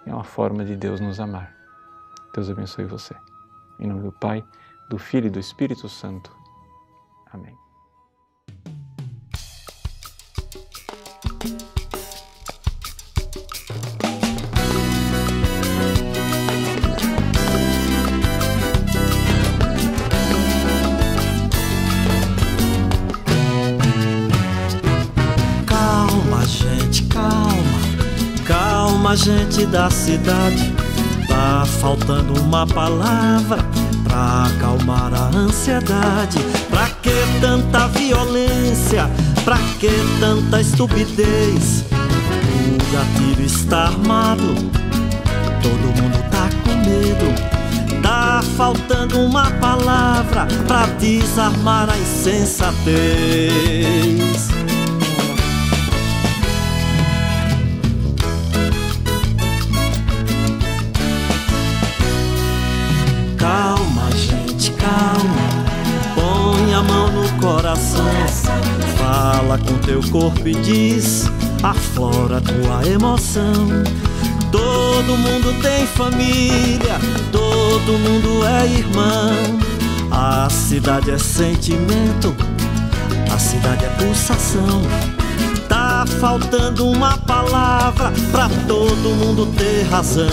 é 0.07 0.13
uma 0.13 0.25
forma 0.25 0.65
de 0.65 0.75
Deus 0.75 1.01
nos 1.01 1.21
amar. 1.21 1.55
Deus 2.35 2.51
abençoe 2.51 2.85
você. 2.85 3.15
Em 3.79 3.87
nome 3.87 4.03
do 4.03 4.13
Pai, 4.13 4.45
do 4.89 4.99
Filho 4.99 5.27
e 5.27 5.31
do 5.31 5.39
Espírito 5.39 5.89
Santo. 5.89 6.35
Amém. 7.33 7.66
Gente 29.17 29.67
da 29.67 29.91
cidade. 29.91 30.73
Tá 31.27 31.65
faltando 31.81 32.41
uma 32.41 32.67
palavra 32.67 33.59
pra 34.05 34.47
acalmar 34.47 35.13
a 35.15 35.31
ansiedade. 35.37 36.39
Pra 36.71 36.89
que 37.03 37.15
tanta 37.41 37.89
violência? 37.89 39.11
Pra 39.45 39.59
que 39.81 39.91
tanta 40.21 40.61
estupidez? 40.61 41.85
O 41.91 42.77
gatilho 42.93 43.45
está 43.45 43.85
armado, 43.87 44.55
todo 45.63 46.03
mundo 46.03 46.23
tá 46.31 46.49
com 46.65 46.75
medo. 46.89 47.35
Tá 48.03 48.43
faltando 48.57 49.19
uma 49.19 49.51
palavra 49.53 50.47
pra 50.67 50.87
desarmar 50.99 51.89
a 51.91 51.99
insensatez. 51.99 52.97
Fala 68.99 69.59
com 69.59 69.79
teu 69.79 70.03
corpo 70.11 70.49
e 70.49 70.55
diz, 70.55 71.31
aflora 71.63 72.41
tua 72.41 72.87
emoção. 72.89 73.69
Todo 74.51 75.17
mundo 75.17 75.61
tem 75.61 75.87
família, 75.87 76.99
todo 77.31 77.99
mundo 77.99 78.45
é 78.47 78.67
irmão. 78.67 79.59
A 80.11 80.49
cidade 80.51 81.11
é 81.11 81.19
sentimento, 81.19 82.35
a 83.33 83.39
cidade 83.39 83.85
é 83.85 83.89
pulsação. 83.91 84.83
Tá 85.69 86.05
faltando 86.21 86.89
uma 86.89 87.19
palavra 87.19 88.13
pra 88.31 88.49
todo 88.67 89.15
mundo 89.17 89.47
ter 89.57 89.83
razão. 89.91 90.27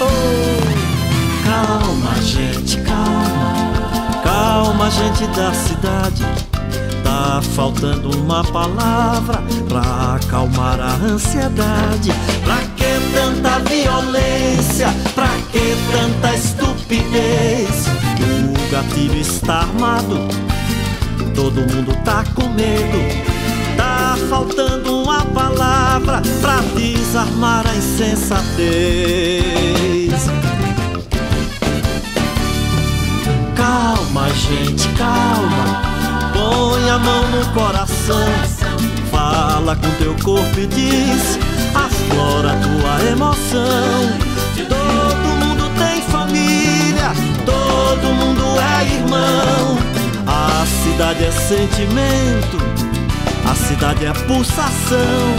Oh, 0.00 1.44
calma, 1.44 2.22
gente, 2.22 2.78
calma 2.78 3.33
calma, 4.34 4.90
gente 4.90 5.26
da 5.28 5.54
cidade. 5.54 6.24
Tá 7.04 7.40
faltando 7.54 8.10
uma 8.18 8.42
palavra 8.42 9.40
pra 9.68 10.16
acalmar 10.16 10.80
a 10.80 10.94
ansiedade. 10.94 12.12
Pra 12.42 12.56
que 12.76 12.98
tanta 13.14 13.60
violência? 13.60 14.88
Pra 15.14 15.28
que 15.52 15.76
tanta 15.92 16.34
estupidez? 16.34 17.86
O 18.18 18.70
gatilho 18.72 19.20
está 19.20 19.60
armado, 19.60 20.26
todo 21.34 21.60
mundo 21.60 21.96
tá 22.04 22.24
com 22.34 22.48
medo. 22.48 22.98
Tá 23.76 24.16
faltando 24.28 25.02
uma 25.02 25.24
palavra 25.26 26.22
pra 26.40 26.60
desarmar 26.74 27.64
a 27.66 27.76
insensatez. 27.76 28.44
Calma, 33.74 34.28
gente, 34.30 34.86
calma. 34.90 35.82
Põe 36.32 36.88
a 36.90 36.96
mão 36.96 37.28
no 37.32 37.44
coração. 37.46 38.28
Fala 39.10 39.74
com 39.74 39.90
teu 39.98 40.14
corpo 40.22 40.60
e 40.60 40.66
diz: 40.68 41.40
aflora 41.74 42.56
tua 42.62 43.10
emoção. 43.10 44.12
Todo 44.68 45.44
mundo 45.44 45.68
tem 45.76 46.00
família, 46.02 47.10
todo 47.44 48.14
mundo 48.14 48.44
é 48.60 48.94
irmão. 48.94 49.76
A 50.24 50.64
cidade 50.84 51.24
é 51.24 51.32
sentimento, 51.32 52.58
a 53.44 53.54
cidade 53.56 54.06
é 54.06 54.12
pulsação. 54.12 55.34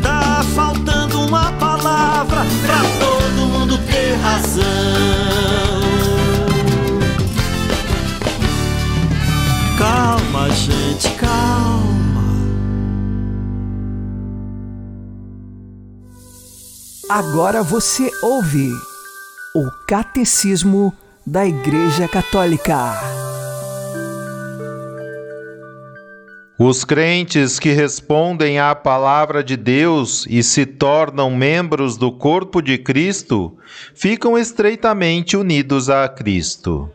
Tá 0.00 0.44
faltando 0.54 1.22
uma 1.22 1.50
palavra 1.54 2.46
pra 2.64 2.78
todo 3.00 3.48
mundo 3.48 3.76
ter 3.78 4.14
razão. 4.22 5.89
Calma, 9.80 10.50
gente, 10.50 11.08
calma. 11.14 12.20
Agora 17.08 17.62
você 17.62 18.10
ouve 18.22 18.68
o 19.56 19.70
Catecismo 19.88 20.92
da 21.26 21.46
Igreja 21.46 22.06
Católica. 22.06 22.92
Os 26.58 26.84
crentes 26.84 27.58
que 27.58 27.70
respondem 27.70 28.58
à 28.58 28.74
palavra 28.74 29.42
de 29.42 29.56
Deus 29.56 30.26
e 30.28 30.42
se 30.42 30.66
tornam 30.66 31.34
membros 31.34 31.96
do 31.96 32.12
corpo 32.12 32.60
de 32.60 32.76
Cristo 32.76 33.56
ficam 33.94 34.36
estreitamente 34.36 35.38
unidos 35.38 35.88
a 35.88 36.06
Cristo. 36.06 36.92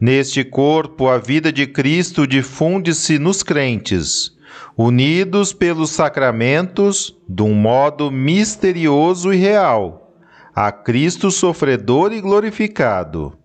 Neste 0.00 0.44
corpo, 0.44 1.08
a 1.08 1.18
vida 1.18 1.52
de 1.52 1.66
Cristo 1.66 2.26
difunde-se 2.26 3.18
nos 3.18 3.42
crentes 3.42 4.34
unidos 4.76 5.52
pelos 5.52 5.90
sacramentos, 5.90 7.16
de 7.28 7.42
um 7.42 7.54
modo 7.54 8.10
misterioso 8.10 9.32
e 9.32 9.36
real, 9.36 10.16
a 10.54 10.70
Cristo 10.72 11.30
sofredor 11.30 12.12
e 12.12 12.20
glorificado. 12.20 13.38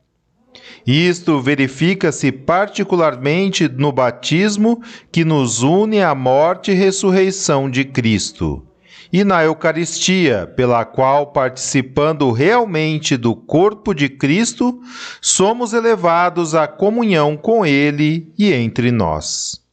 Isto 0.85 1.39
verifica-se 1.41 2.31
particularmente 2.31 3.67
no 3.67 3.91
batismo 3.91 4.81
que 5.11 5.23
nos 5.23 5.61
une 5.61 6.01
à 6.01 6.15
morte 6.15 6.71
e 6.71 6.75
ressurreição 6.75 7.69
de 7.69 7.85
Cristo, 7.85 8.65
e 9.11 9.23
na 9.23 9.43
Eucaristia, 9.43 10.45
pela 10.55 10.85
qual, 10.85 11.27
participando 11.27 12.31
realmente 12.31 13.17
do 13.17 13.35
corpo 13.35 13.93
de 13.93 14.07
Cristo, 14.07 14.79
somos 15.19 15.73
elevados 15.73 16.53
à 16.53 16.67
comunhão 16.67 17.35
com 17.35 17.65
Ele 17.65 18.31
e 18.37 18.53
entre 18.53 18.91
nós. 18.91 19.68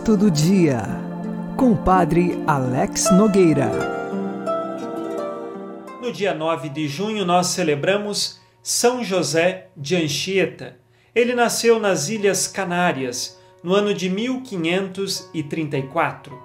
Santo 0.00 0.16
do 0.16 0.30
Dia, 0.30 0.80
com 1.58 1.72
o 1.72 1.76
Padre 1.76 2.42
Alex 2.46 3.12
Nogueira. 3.12 3.70
No 6.00 6.10
dia 6.10 6.32
9 6.32 6.70
de 6.70 6.88
junho, 6.88 7.26
nós 7.26 7.48
celebramos 7.48 8.40
São 8.62 9.04
José 9.04 9.68
de 9.76 9.96
Anchieta. 9.96 10.78
Ele 11.14 11.34
nasceu 11.34 11.78
nas 11.78 12.08
Ilhas 12.08 12.48
Canárias 12.48 13.38
no 13.62 13.74
ano 13.74 13.92
de 13.92 14.08
1534. 14.08 16.42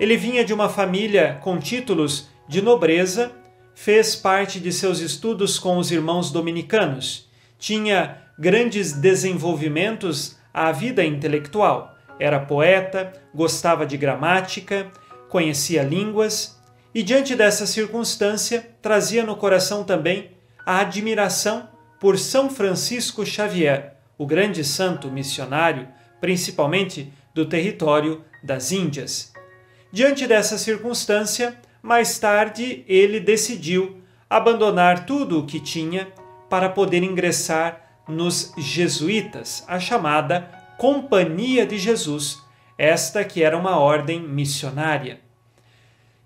Ele 0.00 0.16
vinha 0.16 0.42
de 0.42 0.54
uma 0.54 0.70
família 0.70 1.38
com 1.42 1.58
títulos 1.58 2.30
de 2.48 2.62
nobreza, 2.62 3.30
fez 3.74 4.16
parte 4.16 4.58
de 4.58 4.72
seus 4.72 5.00
estudos 5.00 5.58
com 5.58 5.76
os 5.76 5.90
irmãos 5.90 6.32
dominicanos, 6.32 7.28
tinha 7.58 8.22
grandes 8.38 8.94
desenvolvimentos 8.94 10.38
à 10.54 10.72
vida 10.72 11.04
intelectual 11.04 11.94
era 12.18 12.40
poeta, 12.40 13.12
gostava 13.34 13.86
de 13.86 13.96
gramática, 13.96 14.90
conhecia 15.28 15.82
línguas 15.82 16.60
e, 16.94 17.02
diante 17.02 17.36
dessa 17.36 17.66
circunstância, 17.66 18.70
trazia 18.80 19.24
no 19.24 19.36
coração 19.36 19.84
também 19.84 20.30
a 20.64 20.80
admiração 20.80 21.68
por 22.00 22.18
São 22.18 22.48
Francisco 22.48 23.24
Xavier, 23.24 23.96
o 24.16 24.26
grande 24.26 24.64
santo 24.64 25.10
missionário, 25.10 25.88
principalmente 26.20 27.12
do 27.34 27.44
território 27.44 28.24
das 28.42 28.72
Índias. 28.72 29.32
Diante 29.92 30.26
dessa 30.26 30.58
circunstância, 30.58 31.56
mais 31.82 32.18
tarde 32.18 32.84
ele 32.88 33.20
decidiu 33.20 34.02
abandonar 34.28 35.06
tudo 35.06 35.40
o 35.40 35.46
que 35.46 35.60
tinha 35.60 36.08
para 36.48 36.68
poder 36.68 37.02
ingressar 37.02 38.02
nos 38.08 38.52
jesuítas, 38.56 39.64
a 39.68 39.78
chamada 39.78 40.50
Companhia 40.78 41.64
de 41.64 41.78
Jesus, 41.78 42.42
esta 42.76 43.24
que 43.24 43.42
era 43.42 43.56
uma 43.56 43.78
ordem 43.78 44.20
missionária. 44.20 45.20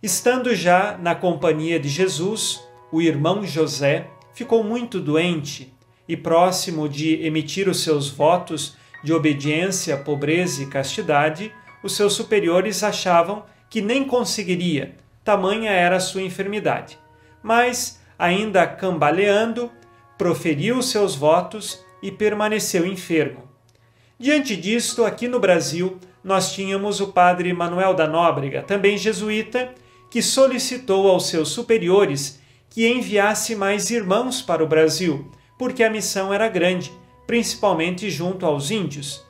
Estando 0.03 0.53
já 0.57 0.99
na 0.99 1.15
Companhia 1.15 1.79
de 1.79 1.89
Jesus, 1.89 2.61
o 2.91 3.01
irmão 3.01 3.47
José 3.47 4.09
ficou 4.35 4.65
muito 4.65 4.99
doente 4.99 5.73
e 6.09 6.17
próximo 6.17 6.89
de 6.89 7.25
emitir 7.25 7.69
os 7.69 7.85
seus 7.85 8.09
votos 8.09 8.77
de 9.05 9.13
obediência, 9.13 9.97
pobreza 9.97 10.65
e 10.65 10.67
castidade, 10.67 11.55
os 11.81 11.95
seus 11.95 12.15
superiores 12.15 12.83
achavam 12.83 13.45
que 13.69 13.81
nem 13.81 14.05
conseguiria, 14.05 14.97
tamanha 15.23 15.71
era 15.71 15.95
a 15.95 16.01
sua 16.01 16.23
enfermidade. 16.23 16.99
Mas, 17.41 18.01
ainda 18.19 18.67
cambaleando, 18.67 19.71
proferiu 20.19 20.83
seus 20.83 21.15
votos 21.15 21.85
e 22.03 22.11
permaneceu 22.11 22.85
enfermo. 22.85 23.50
Diante 24.21 24.55
disto, 24.55 25.07
aqui 25.07 25.27
no 25.27 25.41
Brasil, 25.41 25.99
nós 26.23 26.53
tínhamos 26.53 27.01
o 27.01 27.07
padre 27.07 27.55
Manuel 27.55 27.95
da 27.95 28.07
Nóbrega, 28.07 28.63
também 28.63 28.99
jesuíta, 28.99 29.73
que 30.11 30.21
solicitou 30.21 31.09
aos 31.09 31.29
seus 31.29 31.49
superiores 31.49 32.39
que 32.69 32.87
enviasse 32.87 33.57
mais 33.57 33.91
irmãos 33.91 34.43
para 34.43 34.63
o 34.63 34.67
Brasil, 34.67 35.33
porque 35.59 35.83
a 35.83 35.89
missão 35.89 36.35
era 36.35 36.49
grande, 36.49 36.93
principalmente 37.27 38.11
junto 38.11 38.45
aos 38.45 38.71
índios. 38.71 39.25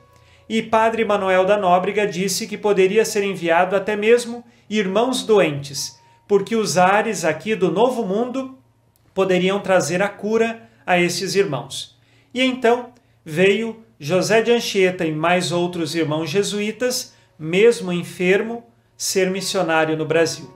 E 0.48 0.61
padre 0.61 1.05
Manuel 1.05 1.44
da 1.44 1.57
Nóbrega 1.57 2.05
disse 2.05 2.48
que 2.48 2.59
poderia 2.59 3.05
ser 3.05 3.22
enviado 3.22 3.76
até 3.76 3.94
mesmo 3.94 4.44
irmãos 4.68 5.22
doentes, 5.22 6.00
porque 6.26 6.57
os 6.57 6.76
ares 6.76 7.24
aqui 7.24 7.55
do 7.55 7.70
Novo 7.70 8.05
Mundo 8.05 8.59
poderiam 9.14 9.61
trazer 9.61 10.03
a 10.03 10.09
cura 10.09 10.68
a 10.85 10.98
esses 10.98 11.37
irmãos. 11.37 11.96
E 12.35 12.42
então 12.42 12.92
veio 13.24 13.85
José 14.03 14.41
de 14.41 14.51
Anchieta 14.51 15.05
e 15.05 15.13
mais 15.13 15.53
outros 15.53 15.95
irmãos 15.95 16.31
jesuítas, 16.31 17.13
mesmo 17.39 17.93
enfermo, 17.93 18.65
ser 18.97 19.31
missionário 19.31 19.95
no 19.95 20.07
Brasil. 20.07 20.51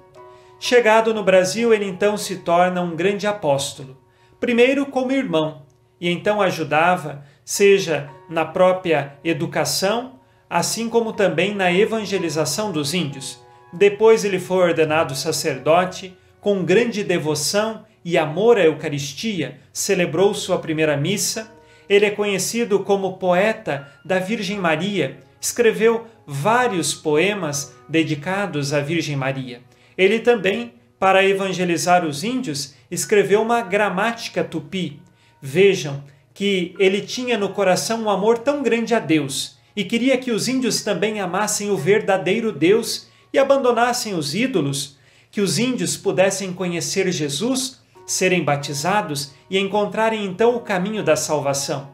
Chegado 0.59 1.13
no 1.13 1.23
Brasil, 1.23 1.75
ele 1.75 1.85
então 1.85 2.17
se 2.17 2.37
torna 2.37 2.81
um 2.81 2.97
grande 2.97 3.27
apóstolo, 3.27 3.99
primeiro 4.41 4.87
como 4.87 5.13
irmão, 5.13 5.61
e 6.01 6.09
então 6.09 6.41
ajudava, 6.41 7.23
seja 7.45 8.09
na 8.31 8.47
própria 8.47 9.19
educação, 9.23 10.19
assim 10.49 10.89
como 10.89 11.13
também 11.13 11.55
na 11.55 11.71
evangelização 11.71 12.73
dos 12.73 12.95
índios. 12.95 13.45
Depois 13.71 14.25
ele 14.25 14.39
foi 14.39 14.69
ordenado 14.69 15.15
sacerdote, 15.15 16.17
com 16.41 16.65
grande 16.65 17.05
devoção 17.05 17.85
e 18.03 18.17
amor 18.17 18.57
à 18.57 18.65
Eucaristia, 18.65 19.61
celebrou 19.71 20.33
sua 20.33 20.59
primeira 20.59 20.97
missa 20.97 21.54
ele 21.89 22.07
é 22.07 22.11
conhecido 22.11 22.81
como 22.81 23.19
poeta 23.19 23.89
da 24.05 24.19
Virgem 24.19 24.59
Maria, 24.59 25.19
escreveu 25.41 26.07
vários 26.27 26.95
poemas 26.95 27.75
dedicados 27.89 28.73
à 28.73 28.81
Virgem 28.81 29.17
Maria. 29.17 29.61
Ele 29.97 30.19
também, 30.19 30.75
para 30.99 31.25
evangelizar 31.25 32.05
os 32.05 32.25
índios, 32.25 32.75
escreveu 32.91 33.43
uma 33.43 33.61
gramática 33.61 34.43
tupi. 34.43 35.01
Vejam 35.41 36.03
que 36.33 36.75
ele 36.79 37.01
tinha 37.01 37.37
no 37.37 37.51
coração 37.51 38.03
um 38.03 38.11
amor 38.11 38.39
tão 38.39 38.63
grande 38.63 38.95
a 38.95 38.99
Deus 38.99 39.59
e 39.77 39.85
queria 39.85 40.17
que 40.17 40.31
os 40.31 40.49
índios 40.49 40.83
também 40.83 41.21
amassem 41.21 41.71
o 41.71 41.77
verdadeiro 41.77 42.53
Deus 42.53 43.09
e 43.33 43.39
abandonassem 43.39 44.15
os 44.15 44.35
ídolos, 44.35 44.97
que 45.31 45.41
os 45.41 45.59
índios 45.59 45.97
pudessem 45.97 46.53
conhecer 46.53 47.11
Jesus 47.11 47.83
serem 48.07 48.43
batizados 48.43 49.33
e 49.49 49.59
encontrarem 49.59 50.25
então 50.25 50.57
o 50.57 50.61
caminho 50.61 51.03
da 51.03 51.17
salvação. 51.17 51.89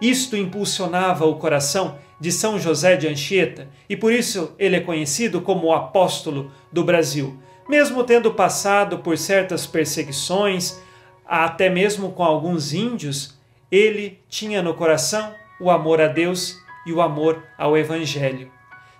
Isto 0.00 0.36
impulsionava 0.36 1.26
o 1.26 1.36
coração 1.36 1.98
de 2.18 2.32
São 2.32 2.58
José 2.58 2.96
de 2.96 3.06
Anchieta 3.06 3.68
e 3.88 3.96
por 3.96 4.12
isso 4.12 4.54
ele 4.58 4.76
é 4.76 4.80
conhecido 4.80 5.40
como 5.40 5.66
o 5.66 5.72
apóstolo 5.72 6.50
do 6.72 6.82
Brasil. 6.84 7.38
Mesmo 7.68 8.02
tendo 8.04 8.32
passado 8.32 8.98
por 8.98 9.16
certas 9.16 9.66
perseguições, 9.66 10.80
até 11.26 11.68
mesmo 11.70 12.12
com 12.12 12.24
alguns 12.24 12.72
índios, 12.72 13.38
ele 13.70 14.18
tinha 14.28 14.62
no 14.62 14.74
coração 14.74 15.32
o 15.60 15.70
amor 15.70 16.00
a 16.00 16.08
Deus 16.08 16.56
e 16.86 16.92
o 16.92 17.00
amor 17.00 17.42
ao 17.56 17.76
Evangelho. 17.76 18.50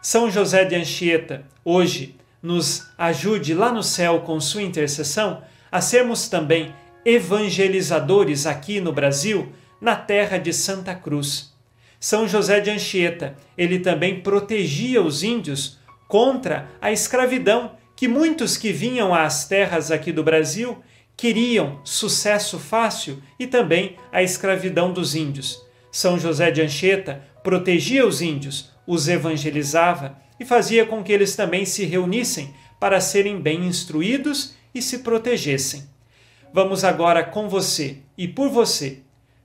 São 0.02 0.30
José 0.30 0.64
de 0.64 0.76
Anchieta, 0.76 1.44
hoje, 1.64 2.16
nos 2.42 2.86
ajude 2.96 3.52
lá 3.52 3.72
no 3.72 3.82
céu 3.82 4.20
com 4.20 4.40
sua 4.40 4.62
intercessão 4.62 5.42
a 5.70 5.80
sermos 5.80 6.28
também 6.28 6.74
evangelizadores 7.04 8.46
aqui 8.46 8.80
no 8.80 8.92
Brasil, 8.92 9.52
na 9.80 9.96
terra 9.96 10.38
de 10.38 10.52
Santa 10.52 10.94
Cruz. 10.94 11.52
São 11.98 12.26
José 12.26 12.60
de 12.60 12.70
Anchieta, 12.70 13.36
ele 13.56 13.78
também 13.78 14.20
protegia 14.20 15.02
os 15.02 15.22
índios 15.22 15.78
contra 16.08 16.68
a 16.80 16.90
escravidão 16.90 17.72
que 17.94 18.08
muitos 18.08 18.56
que 18.56 18.72
vinham 18.72 19.14
às 19.14 19.46
terras 19.46 19.90
aqui 19.90 20.10
do 20.10 20.24
Brasil 20.24 20.78
queriam 21.16 21.80
sucesso 21.84 22.58
fácil 22.58 23.22
e 23.38 23.46
também 23.46 23.96
a 24.10 24.22
escravidão 24.22 24.90
dos 24.90 25.14
índios. 25.14 25.62
São 25.92 26.18
José 26.18 26.50
de 26.50 26.62
Anchieta 26.62 27.22
protegia 27.44 28.06
os 28.06 28.22
índios, 28.22 28.70
os 28.86 29.06
evangelizava 29.06 30.16
e 30.38 30.44
fazia 30.46 30.86
com 30.86 31.02
que 31.02 31.12
eles 31.12 31.36
também 31.36 31.66
se 31.66 31.84
reunissem 31.84 32.54
para 32.80 33.00
serem 33.00 33.38
bem 33.38 33.66
instruídos 33.66 34.54
e 34.74 34.80
se 34.80 34.98
protegessem. 34.98 35.88
Vamos 36.52 36.84
agora 36.84 37.22
com 37.22 37.48
você 37.48 37.98
e 38.18 38.26
por 38.26 38.48
você 38.48 38.98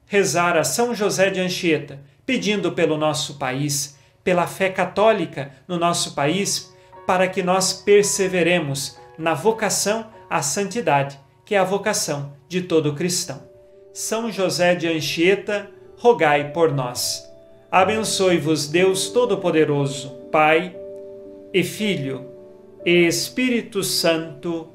rezar 0.05 0.57
a 0.57 0.63
São 0.63 0.93
José 0.93 1.29
de 1.29 1.39
Anchieta, 1.39 1.99
pedindo 2.25 2.71
pelo 2.71 2.97
nosso 2.97 3.35
país, 3.35 3.97
pela 4.23 4.47
fé 4.47 4.69
católica 4.69 5.51
no 5.67 5.77
nosso 5.77 6.15
país, 6.15 6.73
para 7.05 7.27
que 7.27 7.43
nós 7.43 7.73
perseveremos 7.73 8.97
na 9.17 9.33
vocação 9.33 10.07
à 10.29 10.41
santidade, 10.41 11.19
que 11.45 11.55
é 11.55 11.57
a 11.57 11.63
vocação 11.63 12.33
de 12.47 12.61
todo 12.61 12.95
cristão. 12.95 13.43
São 13.93 14.31
José 14.31 14.75
de 14.75 14.88
Anchieta, 14.88 15.69
rogai 15.97 16.51
por 16.51 16.71
nós. 16.71 17.23
Abençoe-vos 17.71 18.67
Deus 18.67 19.09
Todo-Poderoso, 19.09 20.09
Pai 20.31 20.75
e 21.53 21.63
Filho 21.63 22.29
e 22.85 23.07
Espírito 23.07 23.83
Santo. 23.83 24.74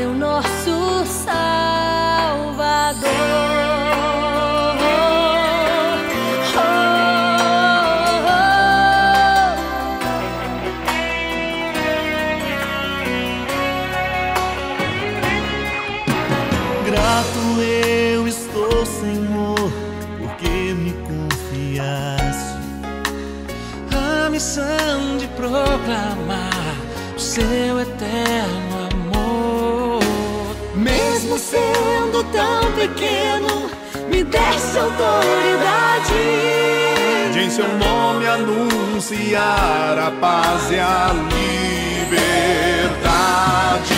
É 0.00 0.06
o 0.06 0.14
nosso 0.14 1.04
Salvador. 1.06 1.58
Me 34.28 34.30
desse 34.30 34.78
autoridade. 34.78 36.12
De 37.32 37.40
em 37.40 37.50
seu 37.50 37.68
nome 37.78 38.26
anunciar 38.26 39.98
a 39.98 40.10
paz 40.20 40.70
e 40.70 40.78
a 40.78 41.12
liberdade. 42.04 43.97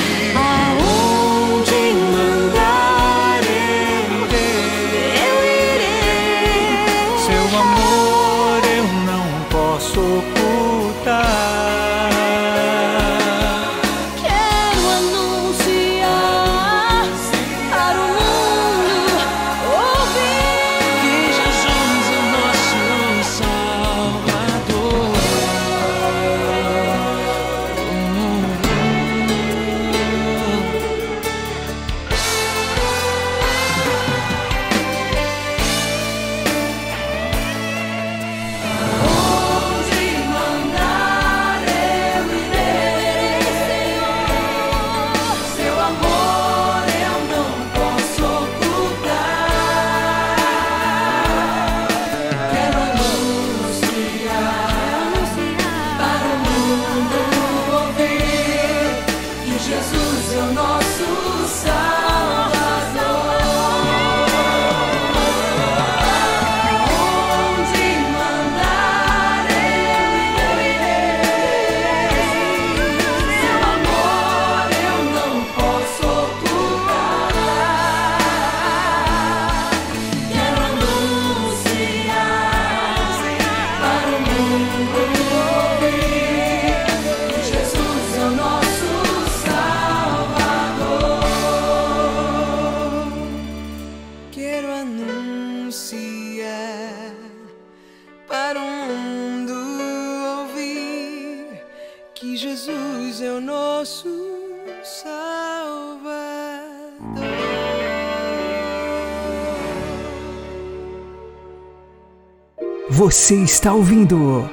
Você 113.00 113.36
está 113.36 113.72
ouvindo 113.72 114.46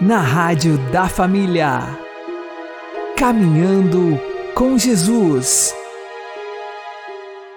na 0.00 0.18
Rádio 0.18 0.76
da 0.90 1.08
Família. 1.08 1.96
Caminhando 3.16 4.20
com 4.56 4.76
Jesus. 4.76 5.72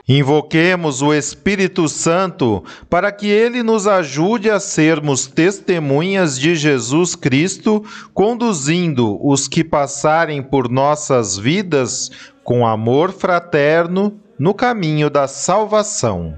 Invoquemos 0.07 1.01
o 1.01 1.15
Espírito 1.15 1.89
Santo 1.89 2.63
para 2.87 3.11
que 3.11 3.25
ele 3.25 3.63
nos 3.63 3.87
ajude 3.87 4.51
a 4.51 4.59
sermos 4.59 5.25
testemunhas 5.25 6.39
de 6.39 6.55
Jesus 6.55 7.15
Cristo, 7.15 7.83
conduzindo 8.13 9.17
os 9.27 9.47
que 9.47 9.63
passarem 9.63 10.43
por 10.43 10.69
nossas 10.69 11.39
vidas 11.39 12.11
com 12.43 12.67
amor 12.67 13.11
fraterno 13.11 14.19
no 14.37 14.53
caminho 14.53 15.09
da 15.09 15.27
salvação. 15.27 16.37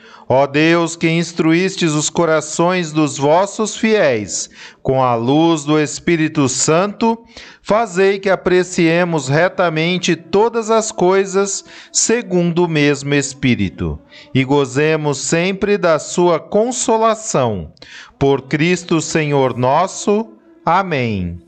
Ó 0.33 0.47
Deus, 0.47 0.95
que 0.95 1.09
instruístes 1.09 1.91
os 1.91 2.09
corações 2.09 2.93
dos 2.93 3.17
vossos 3.17 3.75
fiéis 3.75 4.49
com 4.81 5.03
a 5.03 5.13
luz 5.13 5.65
do 5.65 5.77
Espírito 5.77 6.47
Santo, 6.47 7.21
fazei 7.61 8.17
que 8.17 8.29
apreciemos 8.29 9.27
retamente 9.27 10.15
todas 10.15 10.71
as 10.71 10.89
coisas 10.89 11.65
segundo 11.91 12.63
o 12.63 12.69
mesmo 12.69 13.13
Espírito 13.13 13.99
e 14.33 14.45
gozemos 14.45 15.17
sempre 15.17 15.77
da 15.77 15.99
sua 15.99 16.39
consolação. 16.39 17.73
Por 18.17 18.43
Cristo, 18.43 19.01
Senhor 19.01 19.57
nosso. 19.57 20.29
Amém. 20.65 21.39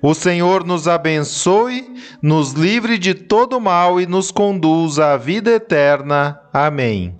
O 0.00 0.14
Senhor 0.14 0.64
nos 0.64 0.88
abençoe, 0.88 1.86
nos 2.22 2.52
livre 2.52 2.96
de 2.96 3.12
todo 3.12 3.60
mal 3.60 4.00
e 4.00 4.06
nos 4.06 4.30
conduza 4.30 5.12
à 5.12 5.18
vida 5.18 5.50
eterna. 5.50 6.40
Amém 6.50 7.19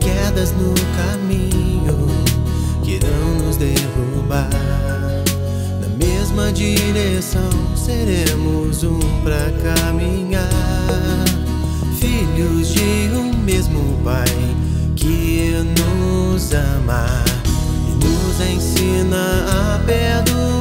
quedas 0.00 0.52
no 0.52 0.74
caminho 0.96 2.06
que 2.84 2.96
irão 2.96 3.38
nos 3.38 3.56
derrubar. 3.56 4.50
Na 5.80 5.88
mesma 5.96 6.52
direção 6.52 7.48
seremos 7.74 8.84
um 8.84 8.98
para 9.24 9.50
caminhar, 9.62 10.46
filhos 11.98 12.74
de 12.74 13.10
um 13.16 13.32
mesmo 13.34 13.98
Pai 14.04 14.26
que 14.94 15.54
nos 15.78 16.52
ama 16.52 17.06
e 17.88 18.04
nos 18.04 18.40
ensina 18.40 19.46
a 19.48 19.78
perdoar. 19.86 20.51